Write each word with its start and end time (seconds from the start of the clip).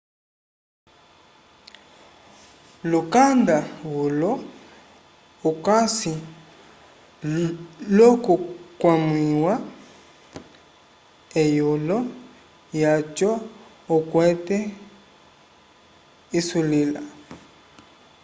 lukanda 2.91 3.57
ulo 3.99 4.31
ukasi 5.49 6.13
l'okukwamĩwa 7.95 9.53
eyulo 11.43 11.97
lyaco 12.73 13.31
okwete 13.95 14.57
isulila 16.39 17.01